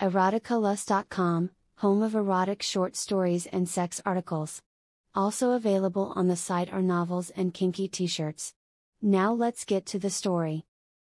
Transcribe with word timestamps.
Eroticalust.com, 0.00 1.50
home 1.76 2.02
of 2.02 2.14
erotic 2.14 2.62
short 2.62 2.96
stories 2.96 3.46
and 3.46 3.66
sex 3.66 4.00
articles. 4.04 4.60
Also 5.14 5.52
available 5.52 6.12
on 6.14 6.28
the 6.28 6.36
site 6.36 6.70
are 6.70 6.82
novels 6.82 7.30
and 7.30 7.54
kinky 7.54 7.88
t 7.88 8.06
shirts. 8.06 8.52
Now 9.00 9.32
let's 9.32 9.64
get 9.64 9.86
to 9.86 9.98
the 9.98 10.10
story. 10.10 10.66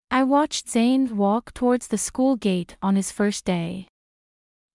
I 0.09 0.23
watched 0.23 0.67
Zane 0.67 1.15
walk 1.15 1.53
towards 1.53 1.87
the 1.87 1.97
school 1.99 2.35
gate 2.35 2.75
on 2.81 2.95
his 2.95 3.11
first 3.11 3.45
day. 3.45 3.87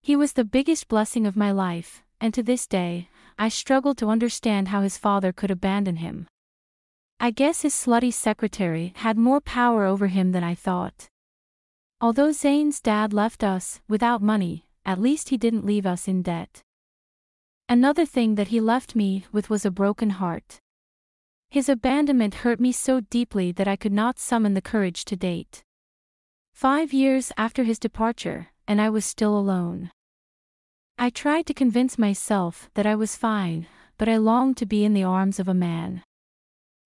He 0.02 0.14
was 0.14 0.34
the 0.34 0.44
biggest 0.44 0.86
blessing 0.86 1.26
of 1.26 1.36
my 1.36 1.50
life, 1.50 2.04
and 2.20 2.32
to 2.32 2.44
this 2.44 2.68
day, 2.68 3.08
I 3.36 3.48
struggle 3.48 3.94
to 3.96 4.08
understand 4.08 4.68
how 4.68 4.82
his 4.82 4.96
father 4.96 5.32
could 5.32 5.50
abandon 5.50 5.96
him. 5.96 6.28
I 7.18 7.32
guess 7.32 7.62
his 7.62 7.74
slutty 7.74 8.12
secretary 8.12 8.92
had 8.96 9.18
more 9.18 9.40
power 9.40 9.84
over 9.84 10.06
him 10.06 10.30
than 10.30 10.44
I 10.44 10.54
thought. 10.54 11.08
Although 11.98 12.32
Zane's 12.32 12.80
dad 12.82 13.14
left 13.14 13.42
us 13.42 13.80
without 13.88 14.20
money, 14.20 14.66
at 14.84 15.00
least 15.00 15.30
he 15.30 15.38
didn't 15.38 15.64
leave 15.64 15.86
us 15.86 16.06
in 16.06 16.20
debt. 16.20 16.62
Another 17.70 18.04
thing 18.04 18.34
that 18.34 18.48
he 18.48 18.60
left 18.60 18.94
me 18.94 19.24
with 19.32 19.48
was 19.48 19.64
a 19.64 19.70
broken 19.70 20.10
heart. 20.10 20.60
His 21.48 21.70
abandonment 21.70 22.42
hurt 22.44 22.60
me 22.60 22.70
so 22.70 23.00
deeply 23.00 23.50
that 23.52 23.66
I 23.66 23.76
could 23.76 23.94
not 23.94 24.18
summon 24.18 24.52
the 24.52 24.60
courage 24.60 25.06
to 25.06 25.16
date. 25.16 25.62
Five 26.52 26.92
years 26.92 27.32
after 27.38 27.64
his 27.64 27.78
departure, 27.78 28.48
and 28.68 28.78
I 28.78 28.90
was 28.90 29.06
still 29.06 29.36
alone. 29.36 29.90
I 30.98 31.08
tried 31.08 31.46
to 31.46 31.54
convince 31.54 31.98
myself 31.98 32.68
that 32.74 32.86
I 32.86 32.94
was 32.94 33.16
fine, 33.16 33.68
but 33.96 34.08
I 34.08 34.18
longed 34.18 34.58
to 34.58 34.66
be 34.66 34.84
in 34.84 34.92
the 34.92 35.04
arms 35.04 35.40
of 35.40 35.48
a 35.48 35.54
man. 35.54 36.02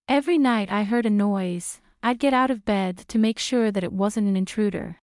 Every 0.06 0.38
night 0.38 0.70
I 0.70 0.84
heard 0.84 1.04
a 1.04 1.10
noise, 1.10 1.80
I'd 2.00 2.18
get 2.18 2.32
out 2.32 2.50
of 2.50 2.64
bed 2.64 2.96
to 3.08 3.18
make 3.18 3.38
sure 3.38 3.70
that 3.70 3.84
it 3.84 3.92
wasn't 3.92 4.28
an 4.28 4.36
intruder. 4.36 4.99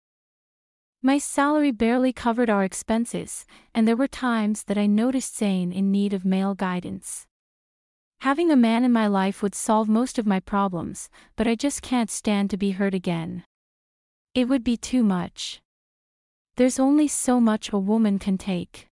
My 1.03 1.19
salary 1.19 1.71
barely 1.71 2.11
covered 2.11 2.49
our 2.49 2.63
expenses, 2.63 3.45
and 3.73 3.87
there 3.87 3.95
were 3.95 4.07
times 4.07 4.63
that 4.63 4.77
I 4.77 4.87
noticed 4.87 5.37
Zane 5.37 5.71
in 5.71 5.91
need 5.91 6.11
of 6.11 6.25
male 6.25 6.55
guidance. 6.55 7.27
Having 8.21 8.51
a 8.51 8.55
man 8.55 8.83
in 8.83 8.91
my 8.91 9.05
life 9.05 9.43
would 9.43 9.53
solve 9.53 9.87
most 9.87 10.17
of 10.17 10.25
my 10.25 10.39
problems, 10.39 11.09
but 11.35 11.47
I 11.47 11.53
just 11.53 11.83
can't 11.83 12.09
stand 12.09 12.49
to 12.49 12.57
be 12.57 12.71
hurt 12.71 12.95
again. 12.95 13.43
It 14.33 14.47
would 14.47 14.63
be 14.63 14.75
too 14.75 15.03
much. 15.03 15.61
There's 16.55 16.79
only 16.79 17.07
so 17.07 17.39
much 17.39 17.71
a 17.71 17.77
woman 17.77 18.17
can 18.17 18.39
take. 18.39 18.87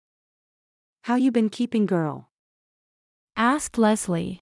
How 1.05 1.17
you 1.17 1.31
been 1.31 1.49
keeping 1.49 1.87
girl? 1.87 2.29
Asked 3.35 3.79
Leslie. 3.79 4.41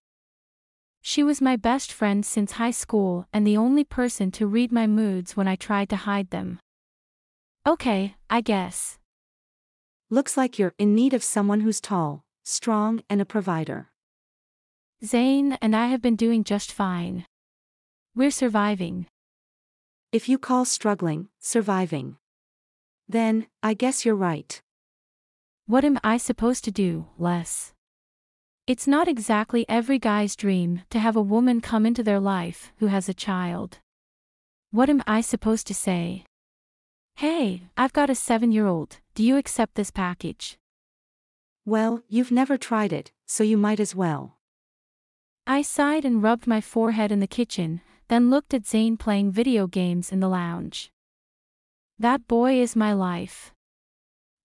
She 1.01 1.23
was 1.23 1.41
my 1.41 1.55
best 1.55 1.93
friend 1.93 2.27
since 2.27 2.53
high 2.53 2.73
school 2.73 3.27
and 3.33 3.47
the 3.47 3.57
only 3.57 3.85
person 3.85 4.33
to 4.33 4.49
read 4.49 4.73
my 4.73 4.89
moods 4.89 5.37
when 5.37 5.47
I 5.47 5.55
tried 5.55 5.89
to 5.91 5.97
hide 5.97 6.31
them. 6.31 6.59
Okay, 7.65 8.17
I 8.29 8.41
guess. 8.41 8.99
Looks 10.11 10.37
like 10.37 10.59
you're 10.59 10.75
in 10.79 10.97
need 10.97 11.15
of 11.15 11.23
someone 11.23 11.61
who's 11.61 11.81
tall, 11.81 12.25
strong, 12.43 13.05
and 13.09 13.21
a 13.21 13.25
provider. 13.25 13.89
Zane 15.05 15.53
and 15.63 15.77
I 15.77 15.87
have 15.87 16.03
been 16.03 16.17
doing 16.17 16.43
just 16.43 16.73
fine. 16.73 17.25
We're 18.17 18.33
surviving. 18.33 19.07
If 20.11 20.29
you 20.29 20.39
call 20.39 20.65
struggling, 20.65 21.29
surviving. 21.39 22.17
Then, 23.09 23.47
I 23.63 23.75
guess 23.75 24.05
you're 24.05 24.17
right. 24.17 24.61
What 25.67 25.85
am 25.85 26.01
I 26.03 26.17
supposed 26.17 26.65
to 26.65 26.73
do, 26.73 27.07
Les? 27.17 27.73
It's 28.67 28.89
not 28.89 29.07
exactly 29.07 29.65
every 29.69 30.01
guy's 30.01 30.35
dream 30.35 30.83
to 30.91 30.99
have 30.99 31.15
a 31.15 31.23
woman 31.23 31.61
come 31.61 31.87
into 31.87 32.03
their 32.03 32.21
life 32.21 32.73
who 32.79 32.89
has 32.89 33.09
a 33.09 33.15
child. 33.15 33.79
What 34.73 34.91
am 34.91 35.01
I 35.07 35.21
supposed 35.21 35.69
to 35.69 35.75
say? 35.75 36.25
Hey, 37.17 37.63
I've 37.77 37.93
got 37.93 38.11
a 38.11 38.15
seven 38.15 38.53
year 38.53 38.67
old, 38.67 38.99
do 39.15 39.23
you 39.23 39.37
accept 39.37 39.75
this 39.75 39.91
package? 39.91 40.59
Well, 41.65 42.03
you've 42.09 42.33
never 42.33 42.57
tried 42.57 42.93
it, 42.93 43.13
so 43.27 43.45
you 43.45 43.57
might 43.57 43.79
as 43.79 43.95
well. 43.95 44.39
I 45.47 45.63
sighed 45.63 46.05
and 46.05 46.23
rubbed 46.23 46.47
my 46.47 46.61
forehead 46.61 47.13
in 47.13 47.21
the 47.21 47.27
kitchen, 47.27 47.81
then 48.09 48.31
looked 48.31 48.53
at 48.53 48.67
Zane 48.67 48.97
playing 48.97 49.31
video 49.31 49.67
games 49.67 50.11
in 50.11 50.21
the 50.21 50.29
lounge. 50.29 50.91
That 51.99 52.27
boy 52.27 52.61
is 52.61 52.75
my 52.75 52.93
life. 52.93 53.53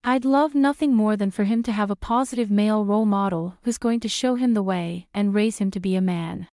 I'd 0.04 0.24
love 0.24 0.54
nothing 0.54 0.94
more 0.94 1.16
than 1.16 1.32
for 1.32 1.44
him 1.44 1.62
to 1.64 1.72
have 1.72 1.90
a 1.90 1.96
positive 1.96 2.50
male 2.50 2.84
role 2.84 3.04
model 3.04 3.56
who's 3.62 3.78
going 3.78 4.00
to 4.00 4.08
show 4.08 4.36
him 4.36 4.54
the 4.54 4.62
way 4.62 5.08
and 5.12 5.34
raise 5.34 5.58
him 5.58 5.70
to 5.72 5.80
be 5.80 5.96
a 5.96 6.00
man. 6.00 6.46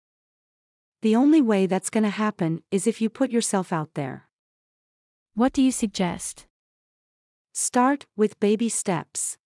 The 1.03 1.15
only 1.15 1.41
way 1.41 1.67
that's 1.67 1.91
gonna 1.91 2.09
happen 2.09 2.63
is 2.71 2.87
if 2.87 2.99
you 2.99 3.09
put 3.09 3.29
yourself 3.29 3.71
out 3.71 3.93
there. 3.93 4.27
What 5.37 5.51
do 5.51 5.61
you 5.61 5.73
suggest? 5.73 6.45
Start 7.53 8.05
with 8.15 8.39
baby 8.39 8.69
steps. 8.69 9.37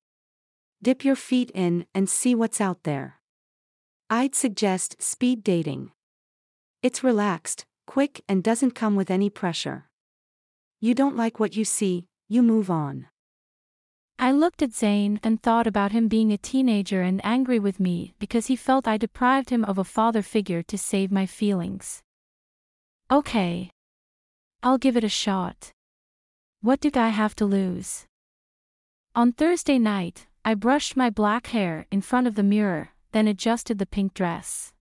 Dip 0.83 1.03
your 1.03 1.16
feet 1.16 1.50
in 1.55 1.88
and 1.95 2.07
see 2.07 2.35
what's 2.35 2.61
out 2.61 2.83
there. 2.83 3.16
I'd 4.07 4.35
suggest 4.35 5.01
speed 5.01 5.44
dating. 5.44 5.89
It's 6.83 7.03
relaxed, 7.03 7.66
quick, 7.88 8.22
and 8.29 8.44
doesn't 8.44 8.75
come 8.75 8.95
with 8.95 9.09
any 9.09 9.31
pressure. 9.31 9.89
You 10.79 10.94
don't 10.94 11.17
like 11.17 11.39
what 11.39 11.55
you 11.55 11.66
see, 11.66 12.06
you 12.27 12.44
move 12.44 12.69
on. 12.69 13.07
I 14.19 14.31
looked 14.31 14.61
at 14.61 14.73
Zane 14.75 15.19
and 15.23 15.41
thought 15.41 15.66
about 15.66 15.91
him 15.91 16.07
being 16.07 16.31
a 16.31 16.38
teenager 16.38 17.01
and 17.01 17.19
angry 17.25 17.57
with 17.57 17.79
me 17.79 18.13
because 18.19 18.45
he 18.45 18.56
felt 18.56 18.88
I 18.88 18.97
deprived 18.97 19.50
him 19.50 19.66
of 19.66 19.79
a 19.79 19.83
father 19.83 20.21
figure 20.21 20.61
to 20.61 20.77
save 20.77 21.11
my 21.11 21.25
feelings. 21.25 22.03
Okay. 23.09 23.71
I'll 24.61 24.77
give 24.77 24.95
it 24.95 25.03
a 25.03 25.09
shot. 25.09 25.71
What 26.62 26.81
did 26.81 26.97
I 26.97 27.08
have 27.08 27.36
to 27.36 27.46
lose? 27.46 28.06
On 29.16 29.31
Thursday 29.31 29.80
night, 29.80 30.28
I 30.44 30.56
brushed 30.56 30.97
my 30.97 31.09
black 31.09 31.47
hair 31.47 31.86
in 31.90 32.02
front 32.02 32.28
of 32.28 32.36
the 32.36 32.44
mirror, 32.44 32.90
then 33.14 33.30
adjusted 33.30 33.80
the 33.80 33.86
pink 33.86 34.14
dress. 34.14 34.74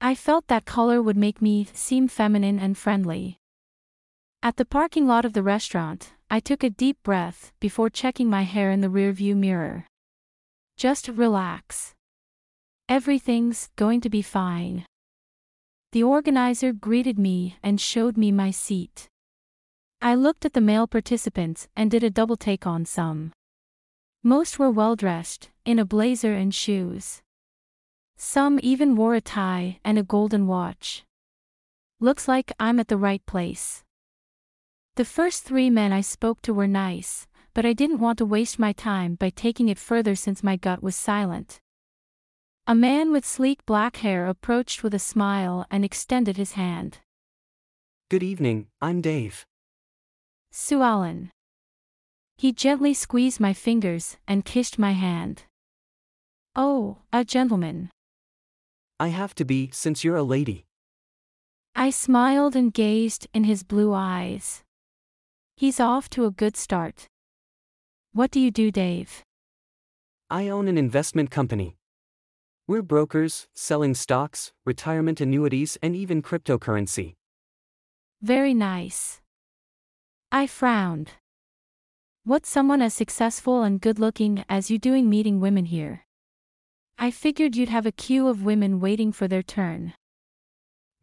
I 0.00 0.14
felt 0.14 0.46
that 0.46 0.64
color 0.64 1.02
would 1.02 1.16
make 1.16 1.42
me 1.42 1.66
seem 1.74 2.08
feminine 2.08 2.58
and 2.58 2.78
friendly. 2.78 3.36
At 4.42 4.56
the 4.56 4.64
parking 4.64 5.06
lot 5.06 5.26
of 5.26 5.34
the 5.34 5.42
restaurant, 5.42 6.14
I 6.30 6.40
took 6.40 6.64
a 6.64 6.70
deep 6.70 6.96
breath 7.02 7.52
before 7.60 7.90
checking 7.90 8.30
my 8.30 8.42
hair 8.42 8.70
in 8.70 8.80
the 8.80 8.88
rearview 8.88 9.36
mirror. 9.36 9.84
Just 10.78 11.08
relax. 11.08 11.94
Everything's 12.88 13.68
going 13.76 14.00
to 14.00 14.08
be 14.08 14.22
fine. 14.22 14.86
The 15.92 16.02
organizer 16.02 16.72
greeted 16.72 17.18
me 17.18 17.58
and 17.62 17.78
showed 17.78 18.16
me 18.16 18.32
my 18.32 18.50
seat. 18.50 19.08
I 20.00 20.14
looked 20.14 20.44
at 20.44 20.52
the 20.52 20.60
male 20.60 20.86
participants 20.86 21.66
and 21.74 21.90
did 21.90 22.04
a 22.04 22.10
double 22.10 22.36
take 22.36 22.66
on 22.66 22.84
some. 22.84 23.32
Most 24.22 24.58
were 24.58 24.70
well 24.70 24.94
dressed, 24.94 25.50
in 25.64 25.80
a 25.80 25.84
blazer 25.84 26.34
and 26.34 26.54
shoes. 26.54 27.20
Some 28.16 28.60
even 28.62 28.94
wore 28.94 29.14
a 29.14 29.20
tie 29.20 29.80
and 29.84 29.98
a 29.98 30.04
golden 30.04 30.46
watch. 30.46 31.04
Looks 31.98 32.28
like 32.28 32.52
I'm 32.60 32.78
at 32.78 32.86
the 32.86 32.96
right 32.96 33.24
place. 33.26 33.82
The 34.94 35.04
first 35.04 35.42
three 35.42 35.68
men 35.68 35.92
I 35.92 36.00
spoke 36.00 36.42
to 36.42 36.54
were 36.54 36.68
nice, 36.68 37.26
but 37.52 37.66
I 37.66 37.72
didn't 37.72 37.98
want 37.98 38.18
to 38.18 38.24
waste 38.24 38.58
my 38.58 38.72
time 38.72 39.16
by 39.16 39.30
taking 39.30 39.68
it 39.68 39.78
further 39.78 40.14
since 40.14 40.44
my 40.44 40.54
gut 40.54 40.80
was 40.80 40.94
silent. 40.94 41.60
A 42.68 42.74
man 42.74 43.10
with 43.10 43.26
sleek 43.26 43.66
black 43.66 43.96
hair 43.96 44.26
approached 44.26 44.84
with 44.84 44.94
a 44.94 45.00
smile 45.00 45.66
and 45.72 45.84
extended 45.84 46.36
his 46.36 46.52
hand. 46.52 46.98
Good 48.08 48.22
evening, 48.22 48.68
I'm 48.80 49.00
Dave. 49.00 49.44
Sue 50.60 50.82
Allen. 50.82 51.30
He 52.36 52.52
gently 52.52 52.92
squeezed 52.92 53.38
my 53.38 53.52
fingers 53.52 54.16
and 54.26 54.44
kissed 54.44 54.76
my 54.76 54.90
hand. 54.90 55.44
Oh, 56.56 56.98
a 57.12 57.24
gentleman. 57.24 57.90
I 58.98 59.08
have 59.08 59.36
to 59.36 59.44
be 59.44 59.70
since 59.72 60.02
you're 60.02 60.16
a 60.16 60.24
lady. 60.24 60.66
I 61.76 61.90
smiled 61.90 62.56
and 62.56 62.74
gazed 62.74 63.28
in 63.32 63.44
his 63.44 63.62
blue 63.62 63.94
eyes. 63.94 64.64
He's 65.56 65.78
off 65.78 66.10
to 66.10 66.26
a 66.26 66.32
good 66.32 66.56
start. 66.56 67.06
What 68.12 68.32
do 68.32 68.40
you 68.40 68.50
do, 68.50 68.72
Dave? 68.72 69.22
I 70.28 70.48
own 70.48 70.66
an 70.66 70.76
investment 70.76 71.30
company. 71.30 71.76
We're 72.66 72.82
brokers, 72.82 73.46
selling 73.54 73.94
stocks, 73.94 74.52
retirement 74.66 75.20
annuities, 75.20 75.78
and 75.80 75.94
even 75.94 76.20
cryptocurrency. 76.20 77.14
Very 78.20 78.54
nice. 78.54 79.20
I 80.30 80.46
frowned. 80.46 81.12
What's 82.24 82.50
someone 82.50 82.82
as 82.82 82.92
successful 82.92 83.62
and 83.62 83.80
good 83.80 83.98
looking 83.98 84.44
as 84.46 84.70
you 84.70 84.78
doing 84.78 85.08
meeting 85.08 85.40
women 85.40 85.64
here? 85.64 86.04
I 86.98 87.10
figured 87.10 87.56
you'd 87.56 87.70
have 87.70 87.86
a 87.86 87.92
queue 87.92 88.28
of 88.28 88.44
women 88.44 88.78
waiting 88.78 89.10
for 89.10 89.26
their 89.26 89.42
turn. 89.42 89.94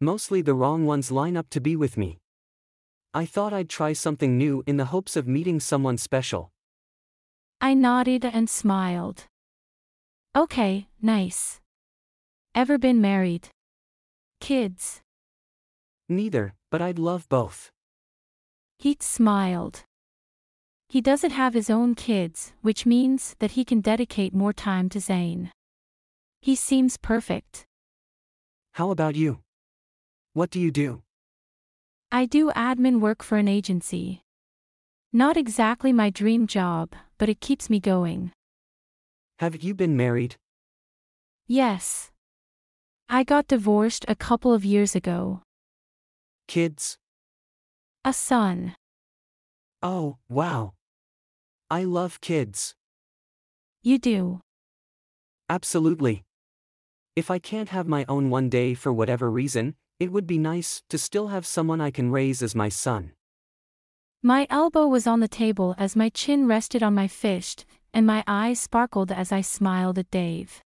Mostly 0.00 0.42
the 0.42 0.54
wrong 0.54 0.86
ones 0.86 1.10
line 1.10 1.36
up 1.36 1.50
to 1.50 1.60
be 1.60 1.74
with 1.74 1.96
me. 1.96 2.18
I 3.12 3.26
thought 3.26 3.52
I'd 3.52 3.68
try 3.68 3.94
something 3.94 4.38
new 4.38 4.62
in 4.64 4.76
the 4.76 4.86
hopes 4.86 5.16
of 5.16 5.26
meeting 5.26 5.58
someone 5.58 5.98
special. 5.98 6.52
I 7.60 7.74
nodded 7.74 8.24
and 8.24 8.48
smiled. 8.48 9.24
Okay, 10.36 10.86
nice. 11.02 11.60
Ever 12.54 12.78
been 12.78 13.00
married? 13.00 13.48
Kids? 14.40 15.00
Neither, 16.08 16.54
but 16.70 16.80
I'd 16.80 17.00
love 17.00 17.28
both. 17.28 17.72
He 18.78 18.96
smiled. 19.00 19.84
He 20.88 21.00
doesn't 21.00 21.32
have 21.32 21.54
his 21.54 21.70
own 21.70 21.94
kids, 21.94 22.52
which 22.62 22.86
means 22.86 23.34
that 23.40 23.52
he 23.52 23.64
can 23.64 23.80
dedicate 23.80 24.34
more 24.34 24.52
time 24.52 24.88
to 24.90 25.00
Zane. 25.00 25.50
He 26.40 26.54
seems 26.54 26.96
perfect. 26.96 27.64
How 28.72 28.90
about 28.90 29.16
you? 29.16 29.40
What 30.34 30.50
do 30.50 30.60
you 30.60 30.70
do? 30.70 31.02
I 32.12 32.26
do 32.26 32.50
admin 32.52 33.00
work 33.00 33.22
for 33.22 33.36
an 33.38 33.48
agency. 33.48 34.20
Not 35.12 35.36
exactly 35.36 35.92
my 35.92 36.10
dream 36.10 36.46
job, 36.46 36.94
but 37.18 37.28
it 37.28 37.40
keeps 37.40 37.68
me 37.68 37.80
going. 37.80 38.32
Have 39.38 39.62
you 39.62 39.74
been 39.74 39.96
married? 39.96 40.36
Yes. 41.46 42.10
I 43.08 43.24
got 43.24 43.48
divorced 43.48 44.04
a 44.08 44.14
couple 44.14 44.52
of 44.52 44.64
years 44.64 44.94
ago. 44.94 45.42
Kids? 46.48 46.96
A 48.06 48.12
son. 48.12 48.76
Oh, 49.82 50.18
wow. 50.28 50.74
I 51.68 51.82
love 51.82 52.20
kids. 52.20 52.76
You 53.82 53.98
do. 53.98 54.42
Absolutely. 55.50 56.22
If 57.16 57.32
I 57.32 57.40
can't 57.40 57.70
have 57.70 57.88
my 57.88 58.04
own 58.08 58.30
one 58.30 58.48
day 58.48 58.74
for 58.74 58.92
whatever 58.92 59.28
reason, 59.28 59.74
it 59.98 60.12
would 60.12 60.24
be 60.24 60.38
nice 60.38 60.84
to 60.88 60.98
still 60.98 61.26
have 61.34 61.44
someone 61.44 61.80
I 61.80 61.90
can 61.90 62.12
raise 62.12 62.44
as 62.44 62.54
my 62.54 62.68
son. 62.68 63.10
My 64.22 64.46
elbow 64.50 64.86
was 64.86 65.08
on 65.08 65.18
the 65.18 65.26
table 65.26 65.74
as 65.76 65.96
my 65.96 66.08
chin 66.08 66.46
rested 66.46 66.84
on 66.84 66.94
my 66.94 67.08
fist, 67.08 67.66
and 67.92 68.06
my 68.06 68.22
eyes 68.28 68.60
sparkled 68.60 69.10
as 69.10 69.32
I 69.32 69.40
smiled 69.40 69.98
at 69.98 70.12
Dave. 70.12 70.62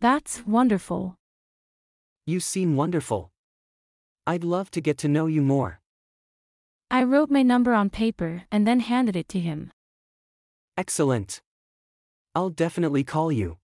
That's 0.00 0.46
wonderful. 0.46 1.16
You 2.26 2.38
seem 2.38 2.76
wonderful. 2.76 3.32
I'd 4.24 4.44
love 4.44 4.70
to 4.70 4.80
get 4.80 4.98
to 4.98 5.08
know 5.08 5.26
you 5.26 5.42
more. 5.42 5.80
I 6.90 7.02
wrote 7.04 7.30
my 7.30 7.42
number 7.42 7.74
on 7.74 7.90
paper 7.90 8.44
and 8.50 8.66
then 8.66 8.80
handed 8.80 9.14
it 9.14 9.28
to 9.30 9.38
him. 9.38 9.70
Excellent. 10.76 11.40
I'll 12.34 12.50
definitely 12.50 13.04
call 13.04 13.30
you. 13.30 13.58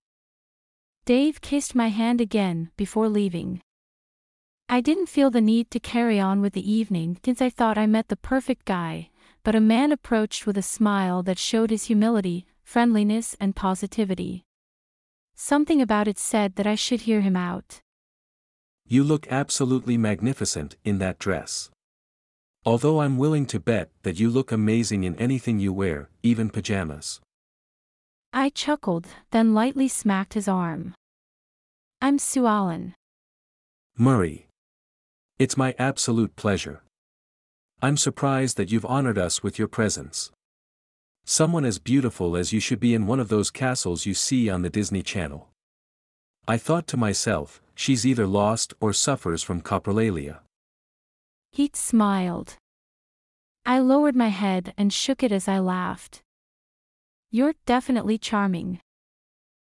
Dave 1.06 1.40
kissed 1.40 1.74
my 1.74 1.88
hand 1.88 2.20
again 2.20 2.70
before 2.76 3.08
leaving. 3.08 3.60
I 4.68 4.80
didn't 4.80 5.08
feel 5.08 5.30
the 5.30 5.40
need 5.40 5.70
to 5.70 5.80
carry 5.80 6.18
on 6.18 6.40
with 6.40 6.54
the 6.54 6.70
evening 6.70 7.18
since 7.24 7.40
I 7.40 7.50
thought 7.50 7.78
I 7.78 7.86
met 7.86 8.08
the 8.08 8.16
perfect 8.16 8.64
guy, 8.64 9.10
but 9.42 9.54
a 9.54 9.60
man 9.60 9.92
approached 9.92 10.46
with 10.46 10.56
a 10.56 10.62
smile 10.62 11.22
that 11.22 11.38
showed 11.38 11.70
his 11.70 11.84
humility, 11.84 12.46
friendliness, 12.62 13.36
and 13.38 13.54
positivity. 13.54 14.44
Something 15.34 15.82
about 15.82 16.08
it 16.08 16.18
said 16.18 16.56
that 16.56 16.66
I 16.66 16.74
should 16.74 17.02
hear 17.02 17.20
him 17.20 17.36
out. 17.36 17.80
You 18.86 19.04
look 19.04 19.26
absolutely 19.30 19.96
magnificent 19.98 20.76
in 20.84 20.98
that 20.98 21.18
dress. 21.18 21.70
Although 22.66 23.02
I'm 23.02 23.18
willing 23.18 23.44
to 23.46 23.60
bet 23.60 23.90
that 24.04 24.18
you 24.18 24.30
look 24.30 24.50
amazing 24.50 25.04
in 25.04 25.14
anything 25.16 25.58
you 25.58 25.70
wear, 25.70 26.08
even 26.22 26.48
pajamas. 26.48 27.20
I 28.32 28.48
chuckled, 28.48 29.06
then 29.32 29.52
lightly 29.52 29.86
smacked 29.86 30.32
his 30.32 30.48
arm. 30.48 30.94
I'm 32.00 32.18
Sue 32.18 32.46
Allen. 32.46 32.94
Murray. 33.98 34.48
It's 35.38 35.58
my 35.58 35.74
absolute 35.78 36.36
pleasure. 36.36 36.82
I'm 37.82 37.98
surprised 37.98 38.56
that 38.56 38.72
you've 38.72 38.86
honored 38.86 39.18
us 39.18 39.42
with 39.42 39.58
your 39.58 39.68
presence. 39.68 40.30
Someone 41.26 41.66
as 41.66 41.78
beautiful 41.78 42.34
as 42.34 42.54
you 42.54 42.60
should 42.60 42.80
be 42.80 42.94
in 42.94 43.06
one 43.06 43.20
of 43.20 43.28
those 43.28 43.50
castles 43.50 44.06
you 44.06 44.14
see 44.14 44.48
on 44.48 44.62
the 44.62 44.70
Disney 44.70 45.02
Channel. 45.02 45.48
I 46.48 46.56
thought 46.56 46.86
to 46.88 46.96
myself, 46.96 47.60
she's 47.74 48.06
either 48.06 48.26
lost 48.26 48.72
or 48.80 48.94
suffers 48.94 49.42
from 49.42 49.60
coprolalia. 49.60 50.40
He 51.54 51.70
smiled. 51.72 52.56
I 53.64 53.78
lowered 53.78 54.16
my 54.16 54.26
head 54.26 54.74
and 54.76 54.92
shook 54.92 55.22
it 55.22 55.30
as 55.30 55.46
I 55.46 55.60
laughed. 55.60 56.20
You're 57.30 57.54
definitely 57.64 58.18
charming. 58.18 58.80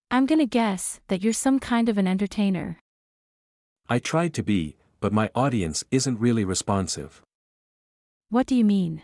I'm 0.09 0.25
gonna 0.25 0.47
guess 0.47 0.99
that 1.07 1.21
you're 1.21 1.33
some 1.33 1.59
kind 1.59 1.89
of 1.89 1.99
an 1.99 2.07
entertainer. 2.07 2.79
I 3.87 3.99
tried 3.99 4.33
to 4.33 4.41
be, 4.41 4.75
but 5.01 5.13
my 5.13 5.29
audience 5.35 5.83
isn't 5.91 6.19
really 6.19 6.43
responsive. 6.43 7.21
What 8.29 8.47
do 8.47 8.55
you 8.55 8.65
mean? 8.65 9.03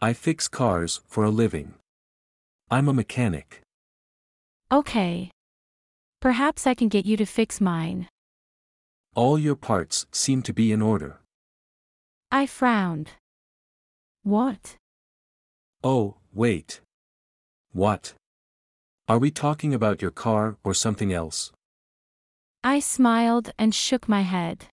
I 0.00 0.12
fix 0.12 0.46
cars 0.46 1.00
for 1.08 1.24
a 1.24 1.30
living. 1.30 1.74
I'm 2.70 2.86
a 2.86 2.94
mechanic. 2.94 3.60
Okay. 4.70 5.32
Perhaps 6.20 6.64
I 6.64 6.74
can 6.74 6.86
get 6.86 7.06
you 7.06 7.16
to 7.16 7.26
fix 7.26 7.60
mine. 7.60 8.06
All 9.16 9.36
your 9.36 9.56
parts 9.56 10.06
seem 10.12 10.42
to 10.42 10.52
be 10.52 10.70
in 10.70 10.80
order. 10.80 11.21
I 12.34 12.46
frowned. 12.46 13.10
What? 14.22 14.76
Oh, 15.84 16.16
wait. 16.32 16.80
What? 17.72 18.14
Are 19.06 19.18
we 19.18 19.30
talking 19.30 19.74
about 19.74 20.00
your 20.00 20.10
car 20.10 20.56
or 20.64 20.72
something 20.72 21.12
else? 21.12 21.52
I 22.64 22.80
smiled 22.80 23.52
and 23.58 23.74
shook 23.74 24.08
my 24.08 24.22
head. 24.22 24.64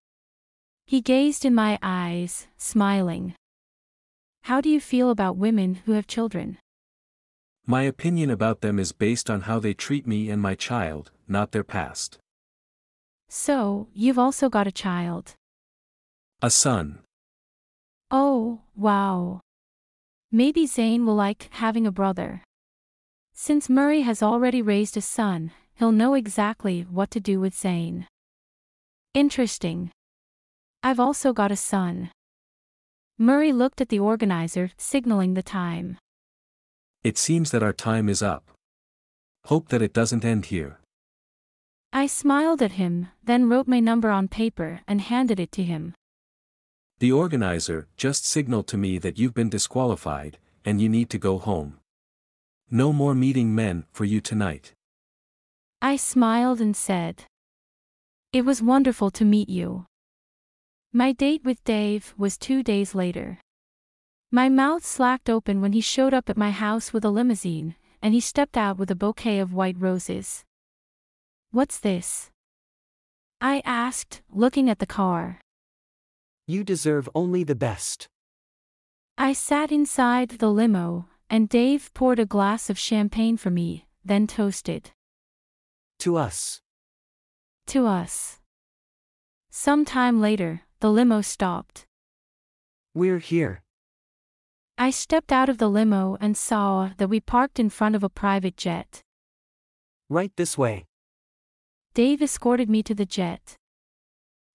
He 0.85 1.01
gazed 1.01 1.43
in 1.43 1.53
my 1.53 1.77
eyes, 1.81 2.47
smiling. 2.55 3.35
How 4.43 4.61
do 4.61 4.69
you 4.69 4.79
feel 4.79 5.09
about 5.09 5.35
women 5.35 5.81
who 5.85 5.91
have 5.91 6.07
children? 6.07 6.59
My 7.65 7.81
opinion 7.83 8.29
about 8.29 8.61
them 8.61 8.79
is 8.79 8.93
based 8.93 9.29
on 9.29 9.41
how 9.41 9.59
they 9.59 9.73
treat 9.73 10.07
me 10.07 10.29
and 10.29 10.41
my 10.41 10.55
child, 10.55 11.11
not 11.27 11.51
their 11.51 11.65
past. 11.65 12.19
So, 13.27 13.89
you've 13.93 14.17
also 14.17 14.47
got 14.47 14.65
a 14.65 14.71
child. 14.71 15.33
A 16.41 16.49
son. 16.49 16.99
Oh, 18.11 18.61
wow. 18.75 19.41
Maybe 20.31 20.65
Zane 20.65 21.05
will 21.05 21.15
like 21.15 21.49
having 21.51 21.85
a 21.85 21.91
brother. 21.91 22.43
Since 23.33 23.69
Murray 23.69 24.01
has 24.01 24.23
already 24.23 24.61
raised 24.61 24.97
a 24.97 25.01
son, 25.01 25.51
he'll 25.75 25.91
know 25.91 26.13
exactly 26.13 26.81
what 26.89 27.11
to 27.11 27.19
do 27.19 27.39
with 27.39 27.55
Zane. 27.55 28.07
Interesting. 29.13 29.91
I've 30.81 30.99
also 30.99 31.33
got 31.33 31.51
a 31.51 31.55
son. 31.55 32.11
Murray 33.17 33.51
looked 33.51 33.81
at 33.81 33.89
the 33.89 33.99
organizer, 33.99 34.71
signaling 34.77 35.33
the 35.33 35.43
time. 35.43 35.97
It 37.03 37.17
seems 37.17 37.51
that 37.51 37.63
our 37.63 37.73
time 37.73 38.09
is 38.09 38.21
up. 38.21 38.51
Hope 39.45 39.69
that 39.69 39.81
it 39.81 39.93
doesn't 39.93 40.25
end 40.25 40.47
here. 40.47 40.79
I 41.91 42.07
smiled 42.07 42.61
at 42.61 42.73
him, 42.73 43.07
then 43.23 43.49
wrote 43.49 43.67
my 43.67 43.79
number 43.79 44.09
on 44.09 44.27
paper 44.27 44.81
and 44.87 45.01
handed 45.01 45.39
it 45.39 45.51
to 45.53 45.63
him. 45.63 45.95
The 46.99 47.13
organizer 47.13 47.87
just 47.95 48.25
signaled 48.25 48.67
to 48.67 48.77
me 48.77 48.97
that 48.97 49.17
you've 49.17 49.33
been 49.33 49.49
disqualified, 49.49 50.37
and 50.65 50.81
you 50.81 50.89
need 50.89 51.09
to 51.11 51.17
go 51.17 51.37
home. 51.37 51.79
No 52.69 52.91
more 52.91 53.15
meeting 53.15 53.55
men 53.55 53.85
for 53.93 54.03
you 54.03 54.19
tonight. 54.19 54.73
I 55.81 55.95
smiled 55.95 56.59
and 56.59 56.75
said, 56.75 57.23
It 58.33 58.43
was 58.43 58.61
wonderful 58.61 59.11
to 59.11 59.23
meet 59.23 59.47
you. 59.47 59.85
My 60.91 61.13
date 61.13 61.45
with 61.45 61.63
Dave 61.63 62.13
was 62.17 62.37
two 62.37 62.63
days 62.63 62.93
later. 62.93 63.39
My 64.29 64.49
mouth 64.49 64.85
slacked 64.85 65.29
open 65.29 65.61
when 65.61 65.71
he 65.71 65.81
showed 65.81 66.13
up 66.13 66.29
at 66.29 66.37
my 66.37 66.51
house 66.51 66.91
with 66.91 67.05
a 67.05 67.09
limousine, 67.09 67.75
and 68.01 68.13
he 68.13 68.19
stepped 68.19 68.57
out 68.57 68.77
with 68.77 68.91
a 68.91 68.95
bouquet 68.95 69.39
of 69.39 69.53
white 69.53 69.79
roses. 69.79 70.43
What's 71.51 71.79
this? 71.79 72.29
I 73.39 73.61
asked, 73.63 74.21
looking 74.29 74.69
at 74.69 74.79
the 74.79 74.85
car. 74.85 75.39
You 76.49 76.63
deserve 76.63 77.07
only 77.13 77.43
the 77.43 77.53
best. 77.53 78.09
I 79.19 79.33
sat 79.33 79.71
inside 79.71 80.29
the 80.39 80.49
limo, 80.49 81.05
and 81.29 81.47
Dave 81.47 81.93
poured 81.93 82.17
a 82.17 82.25
glass 82.25 82.71
of 82.71 82.79
champagne 82.79 83.37
for 83.37 83.51
me, 83.51 83.85
then 84.03 84.25
toasted. 84.25 84.89
To 85.99 86.17
us. 86.17 86.61
To 87.67 87.85
us. 87.85 88.39
Some 89.51 89.85
time 89.85 90.19
later, 90.19 90.61
the 90.79 90.89
limo 90.89 91.21
stopped. 91.21 91.85
We're 92.95 93.19
here. 93.19 93.61
I 94.75 94.89
stepped 94.89 95.31
out 95.31 95.49
of 95.49 95.59
the 95.59 95.69
limo 95.69 96.17
and 96.19 96.35
saw 96.35 96.89
that 96.97 97.09
we 97.09 97.19
parked 97.19 97.59
in 97.59 97.69
front 97.69 97.93
of 97.93 98.03
a 98.03 98.09
private 98.09 98.57
jet. 98.57 99.03
Right 100.09 100.31
this 100.35 100.57
way. 100.57 100.87
Dave 101.93 102.23
escorted 102.23 102.71
me 102.71 102.81
to 102.81 102.95
the 102.95 103.05
jet. 103.05 103.55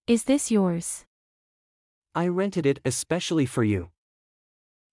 Is 0.09 0.25
this 0.25 0.51
yours? 0.51 1.05
I 2.15 2.29
rented 2.29 2.65
it 2.65 2.81
especially 2.85 3.47
for 3.47 3.65
you. 3.65 3.91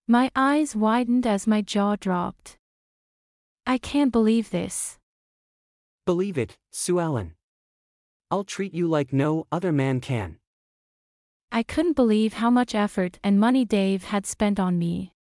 My 0.08 0.30
eyes 0.34 0.74
widened 0.74 1.26
as 1.26 1.46
my 1.46 1.62
jaw 1.62 1.96
dropped. 1.96 2.58
I 3.64 3.78
can't 3.78 4.10
believe 4.10 4.50
this. 4.50 4.98
Believe 6.04 6.36
it, 6.36 6.58
Sue 6.72 6.98
Allen. 6.98 7.34
I'll 8.30 8.42
treat 8.42 8.74
you 8.74 8.88
like 8.88 9.12
no 9.12 9.46
other 9.52 9.70
man 9.70 10.00
can. 10.00 10.38
I 11.52 11.62
couldn't 11.62 11.94
believe 11.94 12.32
how 12.34 12.50
much 12.50 12.74
effort 12.74 13.20
and 13.22 13.38
money 13.38 13.64
Dave 13.64 14.04
had 14.04 14.26
spent 14.26 14.58
on 14.58 14.78
me. 14.78 15.12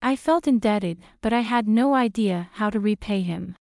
I 0.00 0.16
felt 0.16 0.46
indebted, 0.46 0.98
but 1.20 1.34
I 1.34 1.40
had 1.40 1.68
no 1.68 1.92
idea 1.92 2.48
how 2.54 2.70
to 2.70 2.80
repay 2.80 3.20
him. 3.20 3.56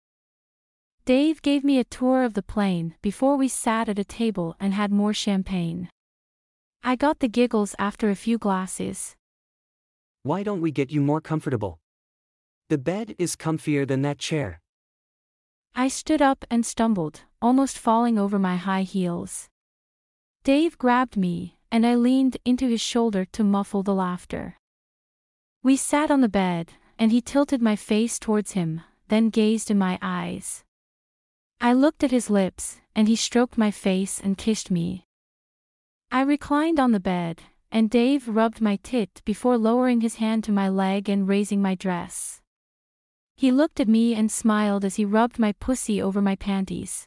Dave 1.05 1.43
gave 1.43 1.65
me 1.65 1.79
a 1.79 1.85
tour 1.85 2.23
of 2.23 2.35
the 2.35 2.43
plane 2.43 2.95
before 3.03 3.37
we 3.37 3.49
sat 3.49 3.89
at 3.89 3.99
a 3.99 4.05
table 4.05 4.55
and 4.61 4.75
had 4.75 4.93
more 4.93 5.15
champagne. 5.15 5.89
I 6.83 6.97
got 6.97 7.19
the 7.19 7.29
giggles 7.29 7.75
after 7.79 8.09
a 8.09 8.17
few 8.17 8.39
glasses. 8.39 9.17
Why 10.23 10.43
don't 10.43 10.61
we 10.61 10.71
get 10.71 10.91
you 10.91 11.01
more 11.01 11.21
comfortable? 11.21 11.81
The 12.69 12.79
bed 12.79 13.15
is 13.19 13.37
comfier 13.37 13.87
than 13.87 14.03
that 14.03 14.19
chair. 14.19 14.61
I 15.75 15.89
stood 15.89 16.23
up 16.23 16.45
and 16.51 16.65
stumbled, 16.67 17.23
almost 17.41 17.79
falling 17.79 18.19
over 18.19 18.39
my 18.39 18.57
high 18.57 18.83
heels. 18.83 19.49
Dave 20.45 20.79
grabbed 20.79 21.17
me, 21.17 21.59
and 21.71 21.87
I 21.87 21.95
leaned 21.95 22.37
into 22.45 22.69
his 22.69 22.81
shoulder 22.81 23.25
to 23.33 23.45
muffle 23.45 23.83
the 23.83 23.95
laughter. 23.95 24.57
We 25.63 25.77
sat 25.77 26.11
on 26.11 26.21
the 26.21 26.29
bed, 26.29 26.73
and 26.99 27.13
he 27.13 27.21
tilted 27.21 27.63
my 27.63 27.77
face 27.77 28.19
towards 28.19 28.53
him, 28.53 28.83
then 29.09 29.31
gazed 29.31 29.71
in 29.71 29.79
my 29.79 29.99
eyes. 30.01 30.65
I 31.61 31.73
looked 31.73 32.05
at 32.05 32.11
his 32.11 32.31
lips, 32.31 32.81
and 32.95 33.09
he 33.09 33.17
stroked 33.17 33.59
my 33.59 33.71
face 33.71 34.21
and 34.21 34.39
kissed 34.39 34.71
me. 34.71 35.08
I 36.11 36.23
reclined 36.23 36.81
on 36.81 36.93
the 36.93 37.01
bed, 37.01 37.43
and 37.71 37.91
Dave 37.91 38.29
rubbed 38.29 38.61
my 38.61 38.77
tit 38.83 39.21
before 39.25 39.59
lowering 39.59 40.01
his 40.01 40.17
hand 40.17 40.43
to 40.45 40.53
my 40.53 40.69
leg 40.69 41.09
and 41.09 41.29
raising 41.29 41.61
my 41.61 41.75
dress. 41.75 42.41
He 43.37 43.53
looked 43.53 43.79
at 43.79 43.89
me 43.89 44.15
and 44.15 44.33
smiled 44.33 44.85
as 44.85 44.97
he 44.97 45.05
rubbed 45.05 45.39
my 45.39 45.53
pussy 45.53 46.01
over 46.01 46.23
my 46.23 46.35
panties. 46.35 47.07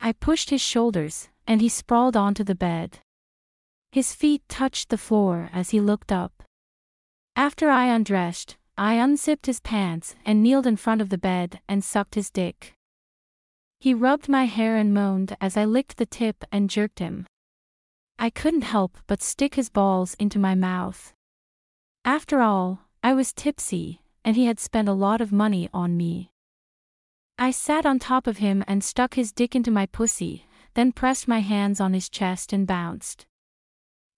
I 0.00 0.12
pushed 0.12 0.50
his 0.50 0.62
shoulders, 0.62 1.28
and 1.46 1.60
he 1.60 1.68
sprawled 1.68 2.16
onto 2.16 2.44
the 2.44 2.54
bed. 2.54 3.00
His 3.92 4.14
feet 4.14 4.42
touched 4.48 4.88
the 4.88 4.96
floor 4.96 5.50
as 5.52 5.70
he 5.70 5.80
looked 5.80 6.12
up. 6.12 6.44
After 7.34 7.68
I 7.68 7.86
undressed, 7.86 8.56
I 8.78 8.94
unzipped 8.94 9.46
his 9.46 9.60
pants 9.60 10.14
and 10.24 10.42
kneeled 10.42 10.66
in 10.66 10.76
front 10.76 11.02
of 11.02 11.10
the 11.10 11.18
bed 11.18 11.60
and 11.68 11.84
sucked 11.84 12.14
his 12.14 12.30
dick. 12.30 12.72
He 13.80 13.92
rubbed 13.92 14.28
my 14.28 14.44
hair 14.44 14.76
and 14.76 14.94
moaned 14.94 15.36
as 15.40 15.56
I 15.56 15.64
licked 15.64 15.96
the 15.96 16.06
tip 16.06 16.44
and 16.52 16.70
jerked 16.70 17.00
him. 17.00 17.26
I 18.22 18.28
couldn't 18.28 18.62
help 18.62 18.98
but 19.06 19.22
stick 19.22 19.54
his 19.54 19.70
balls 19.70 20.14
into 20.18 20.38
my 20.38 20.54
mouth. 20.54 21.14
After 22.04 22.42
all, 22.42 22.80
I 23.02 23.14
was 23.14 23.32
tipsy, 23.32 24.02
and 24.22 24.36
he 24.36 24.44
had 24.44 24.60
spent 24.60 24.90
a 24.90 24.92
lot 24.92 25.22
of 25.22 25.32
money 25.32 25.70
on 25.72 25.96
me. 25.96 26.30
I 27.38 27.50
sat 27.50 27.86
on 27.86 27.98
top 27.98 28.26
of 28.26 28.36
him 28.36 28.62
and 28.68 28.84
stuck 28.84 29.14
his 29.14 29.32
dick 29.32 29.56
into 29.56 29.70
my 29.70 29.86
pussy, 29.86 30.44
then 30.74 30.92
pressed 30.92 31.28
my 31.28 31.38
hands 31.38 31.80
on 31.80 31.94
his 31.94 32.10
chest 32.10 32.52
and 32.52 32.66
bounced. 32.66 33.24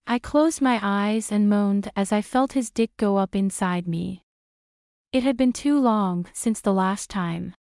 I 0.05 0.19
closed 0.19 0.61
my 0.61 0.81
eyes 0.83 1.31
and 1.31 1.49
moaned 1.49 1.89
as 1.95 2.11
I 2.11 2.21
felt 2.21 2.51
his 2.51 2.69
dick 2.69 2.91
go 2.97 3.15
up 3.15 3.33
inside 3.33 3.87
me. 3.87 4.21
It 5.13 5.23
had 5.23 5.37
been 5.37 5.53
too 5.53 5.79
long 5.79 6.25
since 6.33 6.59
the 6.59 6.73
last 6.73 7.09
time. 7.09 7.55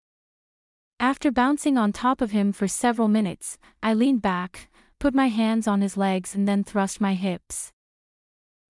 After 0.99 1.31
bouncing 1.31 1.77
on 1.77 1.93
top 1.93 2.19
of 2.19 2.31
him 2.31 2.51
for 2.51 2.67
several 2.67 3.07
minutes, 3.07 3.59
I 3.83 3.93
leaned 3.93 4.23
back, 4.23 4.70
put 5.01 5.15
my 5.15 5.29
hands 5.29 5.67
on 5.67 5.81
his 5.81 5.97
legs 5.97 6.35
and 6.35 6.47
then 6.47 6.63
thrust 6.63 7.01
my 7.01 7.15
hips. 7.15 7.71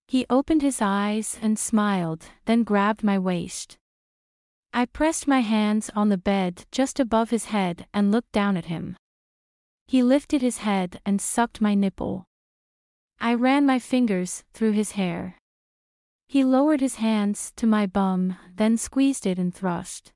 He 0.08 0.26
opened 0.30 0.62
his 0.62 0.82
eyes 0.82 1.38
and 1.42 1.60
smiled, 1.60 2.24
then 2.46 2.64
grabbed 2.64 3.04
my 3.04 3.20
waist. 3.20 3.78
I 4.72 4.86
pressed 4.86 5.28
my 5.28 5.42
hands 5.42 5.92
on 5.94 6.08
the 6.08 6.18
bed 6.18 6.64
just 6.72 7.02
above 7.02 7.32
his 7.32 7.46
head 7.46 7.86
and 7.94 8.14
looked 8.14 8.32
down 8.32 8.56
at 8.56 8.72
him. 8.72 8.96
He 9.88 10.02
lifted 10.02 10.42
his 10.42 10.60
head 10.60 11.02
and 11.06 11.20
sucked 11.20 11.60
my 11.60 11.76
nipple. 11.76 12.24
I 13.20 13.34
ran 13.34 13.66
my 13.66 13.78
fingers 13.78 14.46
through 14.54 14.72
his 14.72 14.92
hair. 14.92 15.36
He 16.30 16.46
lowered 16.46 16.80
his 16.80 16.96
hands 16.96 17.52
to 17.58 17.68
my 17.68 17.86
bum, 17.86 18.38
then 18.56 18.78
squeezed 18.78 19.26
it 19.26 19.38
and 19.38 19.54
thrust. 19.54 20.14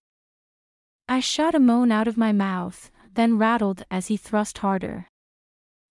I 1.09 1.19
shot 1.19 1.55
a 1.55 1.59
moan 1.59 1.91
out 1.91 2.07
of 2.07 2.15
my 2.15 2.31
mouth, 2.31 2.89
then 3.13 3.37
rattled 3.37 3.83
as 3.91 4.07
he 4.07 4.15
thrust 4.15 4.59
harder. 4.59 5.09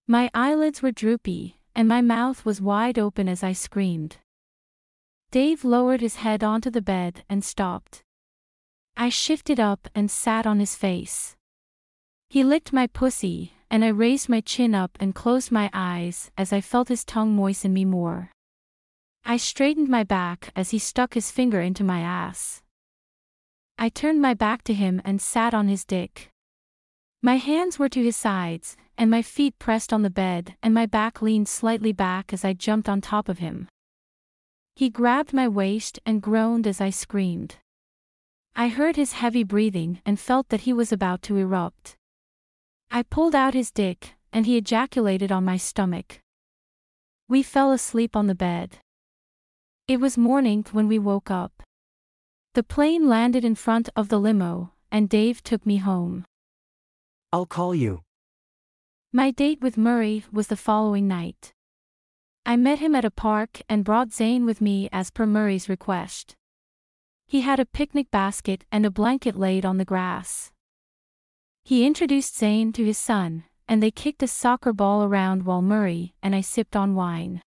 My 0.06 0.30
eyelids 0.34 0.82
were 0.82 0.92
droopy, 0.92 1.58
and 1.74 1.88
my 1.88 2.02
mouth 2.02 2.44
was 2.44 2.60
wide 2.60 2.98
open 2.98 3.26
as 3.26 3.42
I 3.42 3.52
screamed. 3.52 4.18
Dave 5.30 5.64
lowered 5.64 6.02
his 6.02 6.16
head 6.16 6.44
onto 6.44 6.68
the 6.68 6.82
bed 6.82 7.24
and 7.28 7.42
stopped. 7.42 8.02
I 8.96 9.08
shifted 9.08 9.58
up 9.58 9.88
and 9.94 10.10
sat 10.10 10.46
on 10.46 10.60
his 10.60 10.76
face. 10.76 11.36
He 12.28 12.44
licked 12.44 12.72
my 12.72 12.86
pussy, 12.86 13.54
and 13.70 13.82
I 13.82 13.88
raised 13.88 14.28
my 14.28 14.42
chin 14.42 14.74
up 14.74 14.96
and 15.00 15.14
closed 15.14 15.50
my 15.50 15.70
eyes 15.72 16.30
as 16.36 16.52
I 16.52 16.60
felt 16.60 16.88
his 16.88 17.04
tongue 17.04 17.34
moisten 17.34 17.72
me 17.72 17.86
more. 17.86 18.30
I 19.24 19.38
straightened 19.38 19.88
my 19.88 20.04
back 20.04 20.50
as 20.54 20.70
he 20.70 20.78
stuck 20.78 21.14
his 21.14 21.30
finger 21.30 21.62
into 21.62 21.82
my 21.82 22.00
ass. 22.00 22.62
I 23.78 23.88
turned 23.88 24.20
my 24.20 24.34
back 24.34 24.64
to 24.64 24.74
him 24.74 25.00
and 25.02 25.20
sat 25.20 25.54
on 25.54 25.68
his 25.68 25.86
dick. 25.86 26.30
My 27.24 27.36
hands 27.36 27.78
were 27.78 27.88
to 27.88 28.02
his 28.02 28.16
sides, 28.16 28.76
and 28.98 29.10
my 29.10 29.22
feet 29.22 29.58
pressed 29.58 29.94
on 29.94 30.02
the 30.02 30.10
bed 30.10 30.56
and 30.62 30.74
my 30.74 30.84
back 30.84 31.22
leaned 31.22 31.48
slightly 31.48 31.90
back 31.90 32.34
as 32.34 32.44
I 32.44 32.52
jumped 32.52 32.86
on 32.86 33.00
top 33.00 33.30
of 33.30 33.38
him. 33.38 33.66
He 34.76 34.90
grabbed 34.90 35.32
my 35.32 35.48
waist 35.48 35.98
and 36.04 36.20
groaned 36.20 36.66
as 36.66 36.82
I 36.82 36.90
screamed. 36.90 37.56
I 38.54 38.68
heard 38.68 38.96
his 38.96 39.14
heavy 39.14 39.42
breathing 39.42 40.02
and 40.04 40.20
felt 40.20 40.50
that 40.50 40.68
he 40.68 40.74
was 40.74 40.92
about 40.92 41.22
to 41.22 41.38
erupt. 41.38 41.96
I 42.90 43.02
pulled 43.02 43.34
out 43.34 43.54
his 43.54 43.70
dick, 43.70 44.16
and 44.30 44.44
he 44.44 44.58
ejaculated 44.58 45.32
on 45.32 45.46
my 45.46 45.56
stomach. 45.56 46.20
We 47.26 47.42
fell 47.42 47.72
asleep 47.72 48.14
on 48.14 48.26
the 48.26 48.34
bed. 48.34 48.80
It 49.88 49.98
was 49.98 50.18
morning 50.18 50.66
when 50.72 50.88
we 50.88 50.98
woke 50.98 51.30
up. 51.30 51.62
The 52.52 52.62
plane 52.62 53.08
landed 53.08 53.46
in 53.46 53.54
front 53.54 53.88
of 53.96 54.10
the 54.10 54.20
limo, 54.20 54.72
and 54.92 55.08
Dave 55.08 55.42
took 55.42 55.64
me 55.64 55.78
home. 55.78 56.26
I'll 57.34 57.46
call 57.46 57.74
you. 57.74 58.02
My 59.12 59.32
date 59.32 59.60
with 59.60 59.76
Murray 59.76 60.24
was 60.30 60.46
the 60.46 60.56
following 60.68 61.08
night. 61.08 61.52
I 62.46 62.54
met 62.54 62.78
him 62.78 62.94
at 62.94 63.04
a 63.04 63.10
park 63.10 63.60
and 63.68 63.82
brought 63.82 64.12
Zane 64.12 64.46
with 64.46 64.60
me 64.60 64.88
as 64.92 65.10
per 65.10 65.26
Murray's 65.26 65.68
request. 65.68 66.36
He 67.26 67.40
had 67.40 67.58
a 67.58 67.66
picnic 67.66 68.12
basket 68.12 68.62
and 68.70 68.86
a 68.86 68.90
blanket 69.00 69.34
laid 69.34 69.66
on 69.66 69.78
the 69.78 69.84
grass. 69.84 70.52
He 71.64 71.84
introduced 71.84 72.36
Zane 72.36 72.72
to 72.74 72.84
his 72.84 72.98
son, 72.98 73.42
and 73.66 73.82
they 73.82 73.90
kicked 73.90 74.22
a 74.22 74.28
soccer 74.28 74.72
ball 74.72 75.02
around 75.02 75.42
while 75.42 75.60
Murray 75.60 76.14
and 76.22 76.36
I 76.36 76.40
sipped 76.40 76.76
on 76.76 76.94
wine. 76.94 77.42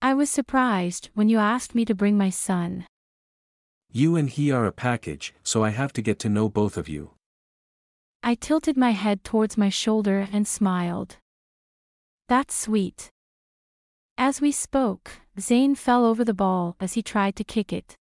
I 0.00 0.14
was 0.14 0.30
surprised 0.30 1.10
when 1.12 1.28
you 1.28 1.38
asked 1.38 1.74
me 1.74 1.84
to 1.86 1.94
bring 1.96 2.16
my 2.16 2.30
son. 2.30 2.86
You 3.90 4.14
and 4.14 4.30
he 4.30 4.52
are 4.52 4.64
a 4.64 4.70
package, 4.70 5.34
so 5.42 5.64
I 5.64 5.70
have 5.70 5.92
to 5.94 6.02
get 6.02 6.20
to 6.20 6.28
know 6.28 6.48
both 6.48 6.76
of 6.76 6.88
you. 6.88 7.15
I 8.26 8.34
tilted 8.34 8.76
my 8.76 8.90
head 8.90 9.22
towards 9.22 9.56
my 9.56 9.68
shoulder 9.68 10.26
and 10.32 10.48
smiled. 10.48 11.18
That's 12.26 12.56
sweet. 12.56 13.08
As 14.18 14.40
we 14.40 14.50
spoke, 14.50 15.12
Zane 15.38 15.76
fell 15.76 16.04
over 16.04 16.24
the 16.24 16.34
ball 16.34 16.74
as 16.80 16.94
he 16.94 17.02
tried 17.04 17.36
to 17.36 17.44
kick 17.44 17.72
it. 17.72 17.94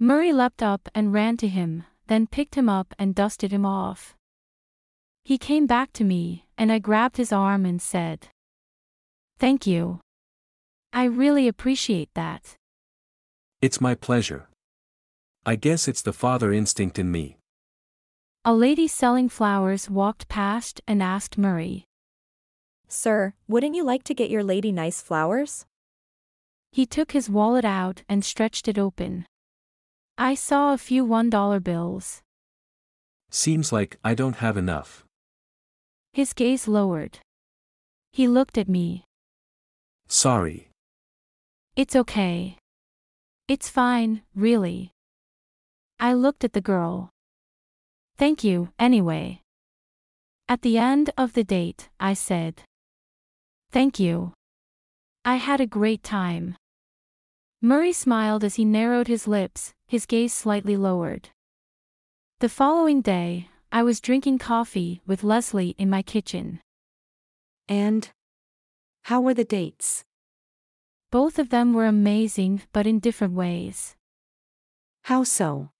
Murray 0.00 0.32
leapt 0.32 0.60
up 0.60 0.88
and 0.92 1.12
ran 1.12 1.36
to 1.36 1.46
him, 1.46 1.84
then 2.08 2.26
picked 2.26 2.56
him 2.56 2.68
up 2.68 2.92
and 2.98 3.14
dusted 3.14 3.52
him 3.52 3.64
off. 3.64 4.16
He 5.22 5.38
came 5.38 5.68
back 5.68 5.92
to 5.92 6.02
me, 6.02 6.46
and 6.58 6.72
I 6.72 6.80
grabbed 6.80 7.16
his 7.16 7.32
arm 7.32 7.64
and 7.64 7.80
said, 7.80 8.26
Thank 9.38 9.68
you. 9.68 10.00
I 10.92 11.04
really 11.04 11.46
appreciate 11.46 12.10
that. 12.14 12.56
It's 13.62 13.80
my 13.80 13.94
pleasure. 13.94 14.48
I 15.46 15.54
guess 15.54 15.86
it's 15.86 16.02
the 16.02 16.12
father 16.12 16.52
instinct 16.52 16.98
in 16.98 17.12
me. 17.12 17.37
A 18.44 18.54
lady 18.54 18.88
selling 18.88 19.28
flowers 19.28 19.90
walked 19.90 20.28
past 20.28 20.80
and 20.86 21.02
asked 21.02 21.36
Murray. 21.36 21.84
Sir, 22.88 23.34
wouldn't 23.46 23.74
you 23.74 23.84
like 23.84 24.04
to 24.04 24.14
get 24.14 24.30
your 24.30 24.42
lady 24.42 24.72
nice 24.72 25.02
flowers? 25.02 25.66
He 26.72 26.86
took 26.86 27.12
his 27.12 27.28
wallet 27.28 27.64
out 27.64 28.02
and 28.08 28.24
stretched 28.24 28.68
it 28.68 28.78
open. 28.78 29.26
I 30.16 30.34
saw 30.34 30.72
a 30.72 30.78
few 30.78 31.04
$1 31.04 31.62
bills. 31.62 32.22
Seems 33.30 33.72
like 33.72 33.98
I 34.02 34.14
don't 34.14 34.36
have 34.36 34.56
enough. 34.56 35.04
His 36.12 36.32
gaze 36.32 36.66
lowered. 36.66 37.18
He 38.12 38.26
looked 38.26 38.56
at 38.56 38.68
me. 38.68 39.04
Sorry. 40.08 40.70
It's 41.76 41.94
okay. 41.94 42.56
It's 43.48 43.68
fine, 43.68 44.22
really. 44.34 44.92
I 46.00 46.14
looked 46.14 46.44
at 46.44 46.54
the 46.54 46.62
girl. 46.62 47.10
Thank 48.18 48.42
you, 48.42 48.72
anyway. 48.80 49.42
At 50.48 50.62
the 50.62 50.76
end 50.76 51.10
of 51.16 51.34
the 51.34 51.44
date, 51.44 51.88
I 52.00 52.14
said. 52.14 52.62
Thank 53.70 54.00
you. 54.00 54.32
I 55.24 55.36
had 55.36 55.60
a 55.60 55.66
great 55.66 56.02
time. 56.02 56.56
Murray 57.62 57.92
smiled 57.92 58.42
as 58.42 58.56
he 58.56 58.64
narrowed 58.64 59.06
his 59.06 59.28
lips, 59.28 59.72
his 59.86 60.04
gaze 60.04 60.34
slightly 60.34 60.76
lowered. 60.76 61.28
The 62.40 62.48
following 62.48 63.02
day, 63.02 63.50
I 63.70 63.84
was 63.84 64.00
drinking 64.00 64.38
coffee 64.38 65.00
with 65.06 65.22
Leslie 65.22 65.76
in 65.78 65.88
my 65.88 66.02
kitchen. 66.02 66.60
And? 67.68 68.10
How 69.04 69.20
were 69.20 69.34
the 69.34 69.44
dates? 69.44 70.02
Both 71.12 71.38
of 71.38 71.50
them 71.50 71.72
were 71.72 71.86
amazing 71.86 72.62
but 72.72 72.86
in 72.86 72.98
different 72.98 73.34
ways. 73.34 73.94
How 75.04 75.22
so? 75.22 75.70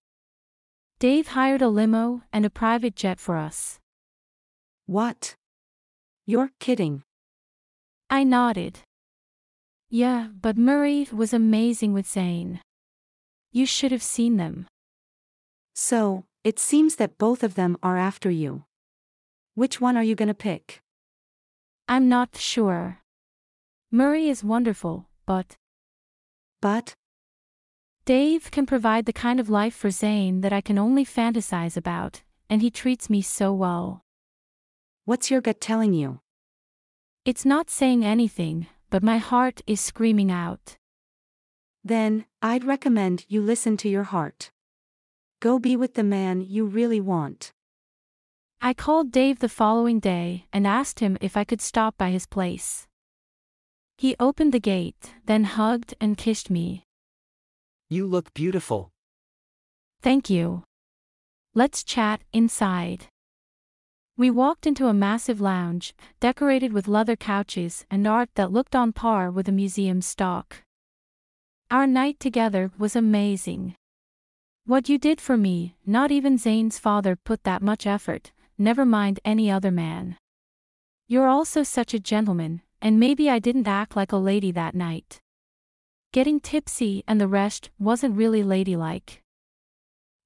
Dave 1.00 1.28
hired 1.28 1.62
a 1.62 1.68
limo 1.68 2.22
and 2.32 2.44
a 2.44 2.50
private 2.50 2.96
jet 2.96 3.20
for 3.20 3.36
us. 3.36 3.78
What? 4.86 5.36
You're 6.26 6.50
kidding. 6.58 7.04
I 8.10 8.24
nodded. 8.24 8.80
Yeah, 9.88 10.28
but 10.40 10.58
Murray 10.58 11.06
was 11.12 11.32
amazing 11.32 11.92
with 11.92 12.08
Zane. 12.08 12.60
You 13.52 13.64
should 13.64 13.92
have 13.92 14.02
seen 14.02 14.38
them. 14.38 14.66
So, 15.74 16.24
it 16.42 16.58
seems 16.58 16.96
that 16.96 17.16
both 17.16 17.44
of 17.44 17.54
them 17.54 17.76
are 17.80 17.96
after 17.96 18.28
you. 18.28 18.64
Which 19.54 19.80
one 19.80 19.96
are 19.96 20.02
you 20.02 20.16
gonna 20.16 20.34
pick? 20.34 20.80
I'm 21.86 22.08
not 22.08 22.36
sure. 22.36 22.98
Murray 23.92 24.28
is 24.28 24.42
wonderful, 24.42 25.06
but 25.26 25.56
But, 26.60 26.96
Dave 28.08 28.50
can 28.50 28.64
provide 28.64 29.04
the 29.04 29.12
kind 29.12 29.38
of 29.38 29.50
life 29.50 29.74
for 29.74 29.90
Zane 29.90 30.40
that 30.40 30.50
I 30.50 30.62
can 30.62 30.78
only 30.78 31.04
fantasize 31.04 31.76
about, 31.76 32.22
and 32.48 32.62
he 32.62 32.70
treats 32.70 33.10
me 33.10 33.20
so 33.20 33.52
well. 33.52 34.02
what's 35.04 35.30
your 35.30 35.42
gut 35.42 35.60
telling 35.60 35.92
you? 35.92 36.20
It's 37.26 37.44
not 37.44 37.68
saying 37.68 38.06
anything, 38.06 38.66
but 38.88 39.02
my 39.02 39.18
heart 39.18 39.60
is 39.66 39.82
screaming 39.82 40.30
out. 40.30 40.78
Then, 41.84 42.24
I'd 42.40 42.64
recommend 42.64 43.26
you 43.28 43.42
listen 43.42 43.76
to 43.76 43.90
your 43.90 44.04
heart. 44.04 44.52
Go 45.40 45.58
be 45.58 45.76
with 45.76 45.92
the 45.92 46.02
man 46.02 46.40
you 46.40 46.64
really 46.64 47.02
want. 47.02 47.52
I 48.62 48.72
called 48.72 49.12
Dave 49.12 49.40
the 49.40 49.50
following 49.50 50.00
day 50.00 50.46
and 50.50 50.66
asked 50.66 51.00
him 51.00 51.18
if 51.20 51.36
I 51.36 51.44
could 51.44 51.60
stop 51.60 51.98
by 51.98 52.08
his 52.08 52.24
place. 52.24 52.86
He 53.98 54.16
opened 54.18 54.54
the 54.54 54.60
gate, 54.60 55.12
then 55.26 55.44
hugged 55.44 55.92
and 56.00 56.16
kissed 56.16 56.48
me. 56.48 56.86
You 57.90 58.06
look 58.06 58.34
beautiful. 58.34 58.90
Thank 60.02 60.28
you. 60.28 60.62
Let's 61.54 61.82
chat 61.82 62.20
inside. 62.34 63.06
We 64.18 64.30
walked 64.30 64.66
into 64.66 64.88
a 64.88 64.92
massive 64.92 65.40
lounge, 65.40 65.94
decorated 66.20 66.72
with 66.74 66.86
leather 66.86 67.16
couches 67.16 67.86
and 67.90 68.06
art 68.06 68.28
that 68.34 68.52
looked 68.52 68.76
on 68.76 68.92
par 68.92 69.30
with 69.30 69.48
a 69.48 69.52
museum 69.52 70.02
stock. 70.02 70.56
Our 71.70 71.86
night 71.86 72.20
together 72.20 72.72
was 72.78 72.94
amazing. 72.94 73.74
What 74.66 74.90
you 74.90 74.98
did 74.98 75.18
for 75.18 75.38
me, 75.38 75.74
not 75.86 76.10
even 76.10 76.36
Zane's 76.36 76.78
father 76.78 77.16
put 77.16 77.44
that 77.44 77.62
much 77.62 77.86
effort, 77.86 78.32
never 78.58 78.84
mind 78.84 79.18
any 79.24 79.50
other 79.50 79.70
man. 79.70 80.18
You're 81.06 81.28
also 81.28 81.62
such 81.62 81.94
a 81.94 82.00
gentleman, 82.00 82.60
and 82.82 83.00
maybe 83.00 83.30
I 83.30 83.38
didn't 83.38 83.66
act 83.66 83.96
like 83.96 84.12
a 84.12 84.18
lady 84.18 84.52
that 84.52 84.74
night. 84.74 85.20
Getting 86.10 86.40
tipsy 86.40 87.04
and 87.06 87.20
the 87.20 87.28
rest 87.28 87.68
wasn't 87.78 88.16
really 88.16 88.42
ladylike. 88.42 89.22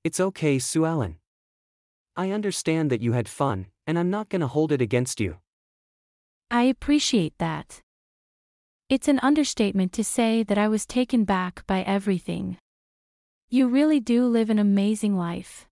It's 0.04 0.20
okay, 0.20 0.60
Sue 0.60 0.86
Ellen. 0.86 1.16
I 2.16 2.30
understand 2.30 2.88
that 2.90 3.00
you 3.00 3.12
had 3.12 3.28
fun, 3.28 3.66
and 3.84 3.98
I'm 3.98 4.08
not 4.08 4.28
gonna 4.28 4.46
hold 4.46 4.70
it 4.70 4.80
against 4.80 5.18
you. 5.18 5.38
I 6.52 6.64
appreciate 6.64 7.34
that. 7.38 7.80
It's 8.88 9.08
an 9.08 9.18
understatement 9.24 9.92
to 9.94 10.04
say 10.04 10.44
that 10.44 10.58
I 10.58 10.68
was 10.68 10.86
taken 10.86 11.24
back 11.24 11.66
by 11.66 11.82
everything. 11.82 12.58
You 13.50 13.66
really 13.66 13.98
do 13.98 14.26
live 14.26 14.50
an 14.50 14.60
amazing 14.60 15.16
life. 15.16 15.66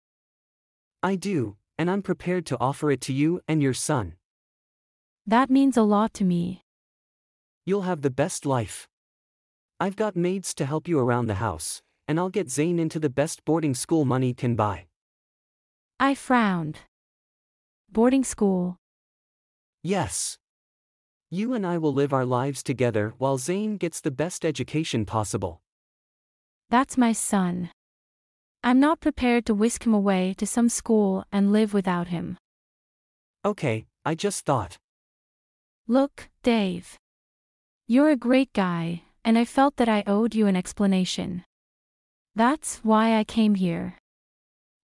I 1.04 1.16
do, 1.16 1.58
and 1.78 1.92
I'm 1.92 2.02
prepared 2.02 2.46
to 2.46 2.58
offer 2.62 2.92
it 2.92 3.02
to 3.02 3.14
you 3.14 3.42
and 3.46 3.62
your 3.62 3.74
son. 3.74 4.14
That 5.26 5.50
means 5.50 5.76
a 5.76 5.84
lot 5.84 6.14
to 6.14 6.24
me. 6.24 6.62
You'll 7.66 7.82
have 7.82 8.04
the 8.04 8.10
best 8.10 8.46
life. 8.46 8.88
I've 9.80 9.96
got 9.96 10.16
maids 10.16 10.56
to 10.56 10.66
help 10.66 10.88
you 10.88 10.98
around 10.98 11.28
the 11.28 11.36
house, 11.36 11.84
and 12.08 12.20
I'll 12.20 12.30
get 12.30 12.50
Zane 12.50 12.80
into 12.80 13.00
the 13.00 13.12
best 13.12 13.46
boarding 13.46 13.76
school 13.76 14.06
money 14.06 14.34
can 14.34 14.56
buy. 14.56 14.88
I 16.00 16.16
frowned. 16.16 16.80
Boarding 17.92 18.24
school. 18.24 18.78
Yes. 19.84 20.40
You 21.30 21.54
and 21.54 21.66
I 21.66 21.78
will 21.78 21.94
live 21.94 22.12
our 22.12 22.26
lives 22.26 22.64
together 22.64 23.14
while 23.20 23.38
Zane 23.38 23.78
gets 23.78 24.02
the 24.02 24.12
best 24.12 24.46
education 24.46 25.06
possible. 25.06 25.62
That's 26.70 26.98
my 26.98 27.12
son. 27.12 27.70
I'm 28.64 28.80
not 28.80 29.00
prepared 29.00 29.46
to 29.46 29.54
whisk 29.54 29.86
him 29.86 29.94
away 29.94 30.34
to 30.40 30.48
some 30.48 30.70
school 30.70 31.24
and 31.32 31.52
live 31.52 31.74
without 31.74 32.08
him. 32.08 32.38
Okay, 33.46 33.86
I 34.04 34.16
just 34.16 34.44
thought. 34.44 34.78
Look, 35.88 36.30
Dave. 36.42 36.98
You're 37.88 38.10
a 38.10 38.18
great 38.18 38.52
guy, 38.54 39.04
and 39.28 39.38
I 39.38 39.44
felt 39.44 39.76
that 39.76 39.90
I 39.90 40.06
owed 40.08 40.34
you 40.34 40.48
an 40.48 40.56
explanation. 40.56 41.44
That's 42.34 42.78
why 42.78 43.18
I 43.18 43.26
came 43.26 43.56
here. 43.56 43.98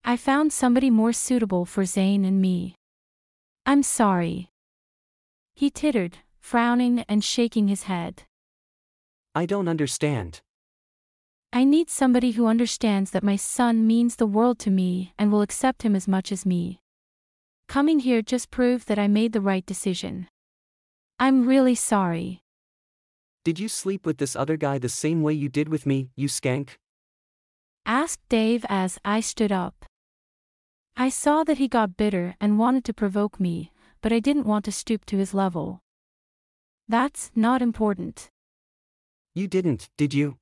I 0.02 0.16
found 0.16 0.50
somebody 0.50 0.88
more 0.88 1.12
suitable 1.12 1.66
for 1.66 1.84
Zane 1.84 2.24
and 2.24 2.40
me. 2.40 2.74
I'm 3.66 3.82
sorry. 3.82 4.48
He 5.54 5.68
tittered, 5.68 6.16
frowning 6.38 7.04
and 7.06 7.22
shaking 7.22 7.68
his 7.68 7.82
head. 7.82 8.22
I 9.34 9.44
don't 9.44 9.68
understand. 9.68 10.40
I 11.52 11.64
need 11.64 11.90
somebody 11.90 12.30
who 12.30 12.46
understands 12.46 13.10
that 13.10 13.22
my 13.22 13.36
son 13.36 13.86
means 13.86 14.16
the 14.16 14.24
world 14.26 14.58
to 14.60 14.70
me 14.70 15.12
and 15.18 15.30
will 15.30 15.42
accept 15.42 15.82
him 15.82 15.94
as 15.94 16.08
much 16.08 16.32
as 16.32 16.46
me. 16.46 16.80
Coming 17.68 17.98
here 17.98 18.22
just 18.22 18.50
proved 18.50 18.88
that 18.88 18.98
I 18.98 19.06
made 19.06 19.34
the 19.34 19.42
right 19.42 19.66
decision. 19.66 20.28
I'm 21.18 21.46
really 21.46 21.74
sorry. 21.74 22.40
Did 23.50 23.58
you 23.58 23.68
sleep 23.68 24.06
with 24.06 24.18
this 24.18 24.36
other 24.36 24.56
guy 24.56 24.78
the 24.78 24.88
same 24.88 25.22
way 25.22 25.32
you 25.32 25.48
did 25.48 25.68
with 25.68 25.84
me, 25.84 26.10
you 26.14 26.28
skank? 26.28 26.78
asked 27.84 28.22
Dave 28.28 28.64
as 28.68 28.96
I 29.04 29.18
stood 29.18 29.50
up. 29.50 29.84
I 30.96 31.08
saw 31.08 31.42
that 31.42 31.58
he 31.58 31.66
got 31.66 31.96
bitter 31.96 32.36
and 32.40 32.60
wanted 32.60 32.84
to 32.84 32.94
provoke 32.94 33.40
me, 33.40 33.72
but 34.02 34.12
I 34.12 34.20
didn't 34.20 34.46
want 34.46 34.64
to 34.66 34.70
stoop 34.70 35.04
to 35.06 35.16
his 35.16 35.34
level. 35.34 35.80
That's 36.86 37.32
not 37.34 37.60
important. 37.60 38.30
You 39.34 39.48
didn't, 39.48 39.90
did 39.96 40.14
you? 40.14 40.38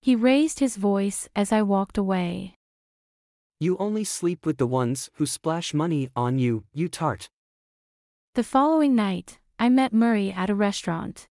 He 0.00 0.14
raised 0.14 0.60
his 0.60 0.76
voice 0.76 1.28
as 1.34 1.50
I 1.50 1.62
walked 1.62 1.98
away. 1.98 2.54
You 3.58 3.76
only 3.78 4.04
sleep 4.04 4.46
with 4.46 4.58
the 4.58 4.68
ones 4.68 5.10
who 5.14 5.26
splash 5.26 5.74
money 5.74 6.08
on 6.14 6.38
you, 6.38 6.66
you 6.72 6.88
tart. 6.88 7.28
The 8.36 8.44
following 8.44 8.94
night, 8.94 9.40
I 9.58 9.68
met 9.68 9.92
Murray 9.92 10.30
at 10.30 10.50
a 10.50 10.54
restaurant. 10.54 11.26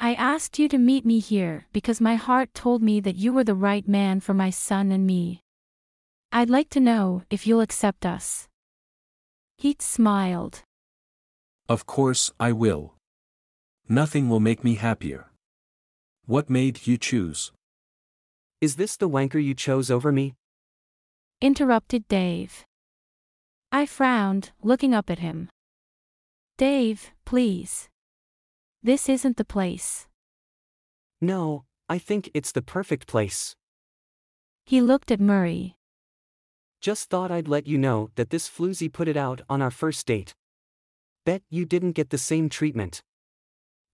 I 0.00 0.14
asked 0.14 0.60
you 0.60 0.68
to 0.68 0.78
meet 0.78 1.04
me 1.04 1.18
here 1.18 1.66
because 1.72 2.00
my 2.00 2.14
heart 2.14 2.54
told 2.54 2.82
me 2.82 3.00
that 3.00 3.16
you 3.16 3.32
were 3.32 3.42
the 3.42 3.54
right 3.54 3.86
man 3.88 4.20
for 4.20 4.32
my 4.32 4.50
son 4.50 4.92
and 4.92 5.04
me. 5.04 5.42
I'd 6.30 6.48
like 6.50 6.70
to 6.70 6.80
know 6.80 7.24
if 7.30 7.46
you'll 7.46 7.60
accept 7.60 8.06
us. 8.06 8.46
He 9.56 9.74
smiled. 9.80 10.62
Of 11.68 11.84
course, 11.86 12.30
I 12.38 12.52
will. 12.52 12.94
Nothing 13.88 14.28
will 14.28 14.38
make 14.38 14.62
me 14.62 14.76
happier. 14.76 15.32
What 16.26 16.48
made 16.48 16.86
you 16.86 16.96
choose? 16.96 17.50
Is 18.60 18.76
this 18.76 18.96
the 18.96 19.08
wanker 19.08 19.42
you 19.42 19.54
chose 19.54 19.90
over 19.90 20.12
me? 20.12 20.34
Interrupted 21.40 22.06
Dave. 22.06 22.64
I 23.72 23.84
frowned, 23.84 24.52
looking 24.62 24.94
up 24.94 25.10
at 25.10 25.18
him. 25.18 25.48
Dave, 26.56 27.10
please. 27.24 27.88
This 28.82 29.08
isn't 29.08 29.36
the 29.36 29.44
place. 29.44 30.06
No, 31.20 31.64
I 31.88 31.98
think 31.98 32.30
it's 32.32 32.52
the 32.52 32.62
perfect 32.62 33.08
place. 33.08 33.56
He 34.64 34.80
looked 34.80 35.10
at 35.10 35.20
Murray. 35.20 35.76
Just 36.80 37.10
thought 37.10 37.32
I'd 37.32 37.48
let 37.48 37.66
you 37.66 37.76
know 37.76 38.10
that 38.14 38.30
this 38.30 38.48
floozy 38.48 38.92
put 38.92 39.08
it 39.08 39.16
out 39.16 39.40
on 39.48 39.60
our 39.60 39.72
first 39.72 40.06
date. 40.06 40.34
Bet 41.24 41.42
you 41.50 41.64
didn't 41.66 41.92
get 41.92 42.10
the 42.10 42.18
same 42.18 42.48
treatment. 42.48 43.02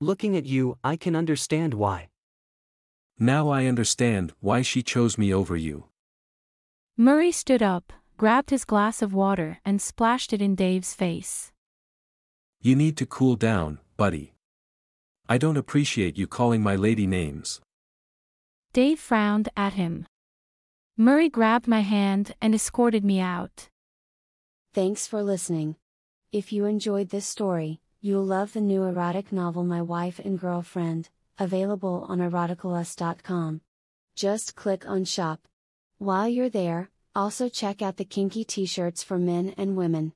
Looking 0.01 0.37
at 0.37 0.45
you, 0.45 0.77
I 0.85 0.97
can 0.97 1.17
understand 1.17 1.73
why. 1.73 2.11
Now 3.19 3.49
I 3.49 3.67
understand 3.67 4.35
why 4.41 4.61
she 4.61 4.83
chose 4.83 5.17
me 5.17 5.33
over 5.33 5.57
you. 5.57 5.85
Murray 6.97 7.33
stood 7.33 7.63
up, 7.63 7.93
grabbed 8.19 8.51
his 8.51 8.67
glass 8.67 9.01
of 9.01 9.15
water 9.15 9.61
and 9.65 9.81
splashed 9.81 10.35
it 10.35 10.43
in 10.43 10.55
Dave's 10.55 10.93
face. 10.93 11.53
You 12.61 12.77
need 12.77 12.99
to 12.99 13.07
cool 13.07 13.37
down, 13.37 13.79
buddy. 13.97 14.34
I 15.27 15.39
don't 15.39 15.57
appreciate 15.57 16.19
you 16.19 16.27
calling 16.27 16.63
my 16.63 16.77
lady 16.77 17.07
names. 17.07 17.63
Dave 18.75 19.01
frowned 19.01 19.49
at 19.57 19.73
him. 19.73 20.07
Murray 20.99 21.31
grabbed 21.31 21.67
my 21.67 21.81
hand 21.81 22.35
and 22.43 22.55
escorted 22.55 23.05
me 23.05 23.21
out. 23.21 23.69
Thanks 24.75 25.07
for 25.07 25.23
listening. 25.23 25.77
If 26.31 26.53
you 26.53 26.67
enjoyed 26.67 27.09
this 27.09 27.27
story, 27.27 27.81
you'll 28.03 28.25
love 28.27 28.53
the 28.53 28.61
new 28.61 28.83
erotic 28.83 29.33
novel 29.33 29.65
My 29.65 29.81
Wife 29.81 30.19
and 30.19 30.39
Girlfriend, 30.39 31.09
available 31.39 32.05
on 32.07 32.19
eroticalust.com. 32.19 33.63
Just 34.15 34.55
click 34.57 34.87
on 34.87 35.05
shop. 35.05 35.41
While 35.97 36.29
you're 36.29 36.51
there, 36.51 36.91
also 37.15 37.49
check 37.49 37.81
out 37.81 37.97
the 37.97 38.05
kinky 38.05 38.45
t 38.45 38.67
shirts 38.67 39.03
for 39.03 39.19
men 39.19 39.55
and 39.57 39.75
women. 39.75 40.13